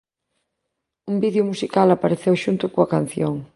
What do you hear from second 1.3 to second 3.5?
musical apareceu xunto coa canción.